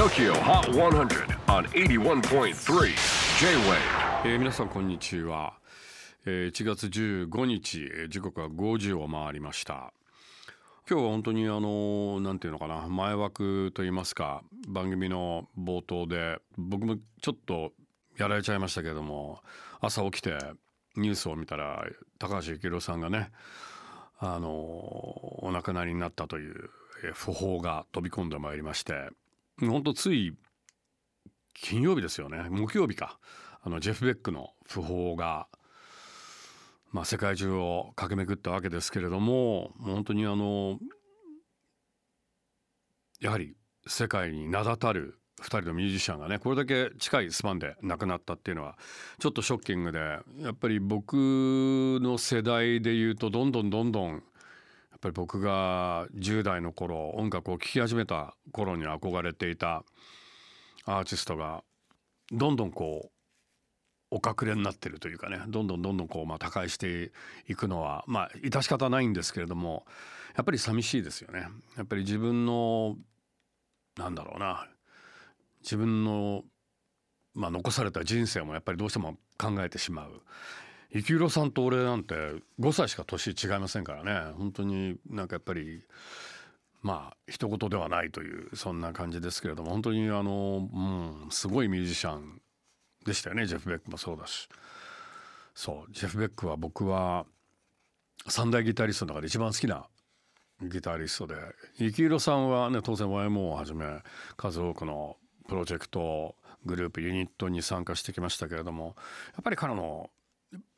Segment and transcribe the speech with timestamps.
[0.00, 2.54] TOKYO HOT 100 on 81.3
[3.38, 3.76] J-WAVE.
[4.24, 5.58] えー皆さんこんにちは、
[6.24, 9.92] えー1月15日えー時刻は5時を回りました。
[10.88, 17.72] 今日は本当にあのなんていうのかな前枠といいますか番組の冒頭で僕もちょっと
[18.16, 19.40] やられちゃいましたけども
[19.82, 20.38] 朝起きて
[20.96, 21.84] ニュースを見たら
[22.18, 23.30] 高橋幸宏さんがね
[24.18, 26.70] あのお亡くなりになったという
[27.12, 29.10] 訃報が飛び込んでまいりまして
[29.68, 30.34] 本当つい
[31.54, 32.48] 金曜日ですよね。
[32.50, 33.18] 木曜日か。
[33.62, 35.46] あのジェフ・ベックの訃報が、
[36.92, 40.78] まあ、世界中を駆け巡ったわけですけれども本当にあの
[43.20, 43.54] やはり
[43.86, 48.78] 世界に名だたる2人のミュージシャンがねこれだけ近いスパンで亡くなったっていうのは
[49.18, 50.22] ちょっとショッキングでや
[50.52, 51.14] っぱり僕
[52.02, 54.22] の世代でいうとどんどんどんどん
[55.00, 59.82] っぱり僕が10代の頃音楽を聴き始めた頃に憧れていた
[60.84, 61.64] アーティストが
[62.30, 63.10] どんどんこう
[64.10, 67.12] お隠れになってるというかねどんどんどんどんこうまあ他界して
[67.48, 69.86] いくのはまあ致し方ないんですけれども
[70.36, 71.48] やっぱり寂しいですよね。
[71.78, 72.96] やっぱり自分の
[73.96, 74.68] なんだろうな
[75.62, 76.42] 自分の
[77.32, 80.22] まあ残された人生もやっぱりどうしても考えてしまう。
[80.92, 82.14] 幸宏さんと俺なんて
[82.58, 84.32] 5歳しか年違いませんからね。
[84.36, 85.82] 本当になんかやっぱり
[86.82, 92.40] まあ一言ではないというそんな感じですけれども本当にあの、うん、すごいミュージシャン
[93.06, 93.46] でしたよね。
[93.46, 94.48] ジェフ・ベックもそうだし。
[95.54, 97.26] そうジェフ・ベックは僕は
[98.28, 99.86] 三大ギタリストの中で一番好きな
[100.62, 101.34] ギタリストで
[101.78, 103.86] 幸宏さんはね当然 YMO をはじめ
[104.36, 105.16] 数多くの
[105.48, 108.94] プロジェクトグループユニットに参加してきましたけれども
[109.34, 110.10] やっぱり彼の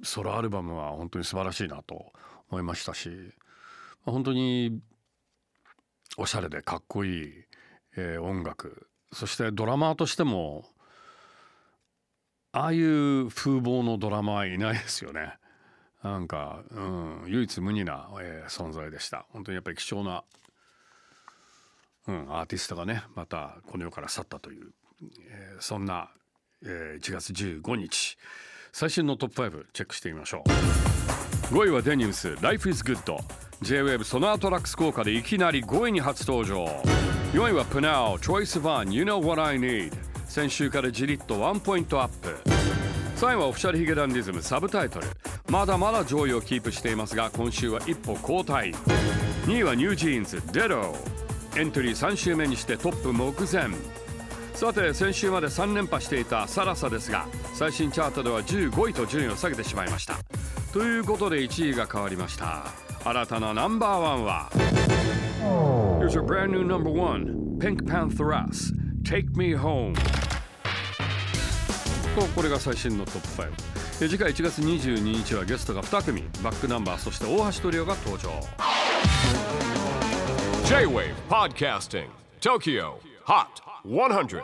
[0.02, 2.12] ソロアルバムは本当に素晴らしいなと
[2.50, 3.10] 思いましたし
[4.04, 4.80] 本当に
[6.16, 7.32] おしゃれでかっこいい、
[7.96, 10.64] えー音楽そしてドラマーとしても
[12.52, 15.34] ああいう風貌のドラマはいないですよね。
[16.02, 19.26] なんか、うん、唯一無二な、えー存在でした。
[19.30, 20.24] 本当にやっぱり貴重な、
[22.08, 24.72] うん、アーティストがねまたこの世から去ったという、
[25.30, 26.10] えーそんな、
[26.62, 28.18] えー1月15日
[28.74, 30.42] 最新のトップ5チェックしてみましょ
[31.50, 31.54] う。
[31.54, 33.18] 5位はデニウス Life is Good
[33.60, 36.64] J-WAVE SONAR TRAX 効果でいきなり5位に初登場。
[37.34, 39.92] 4位はプナウ Choice One You Know What I Need
[40.26, 42.30] 先週からじりっとワンポイントアップ。
[43.16, 45.06] 3位は Official髭男dism サブタイトル。
[45.50, 48.74] まだまだ上位をキープしていますが今週は一歩後退。
[49.44, 50.96] 2位はニュージーンズ Dedo
[51.58, 53.68] エントリー3週目にしてトップ目前。
[54.54, 60.18] さて先週まで3連覇していたサラサですが最新チャートでは15位と順位を下げてしまいました。
[60.72, 62.64] ということで1位が変わりました。
[63.04, 64.50] 新たなナンバーワンは
[66.00, 69.94] Here's your brand new number one PinkPantheress Take Me Home.
[72.14, 78.30] とこれが最新のトップ5次回1月22日はゲストが2組バックナンバーそして大橋トリオが登場。
[80.66, 82.08] J-WAVE PODCASTING
[82.40, 83.11] TOKYO.
[83.24, 84.42] HOT 100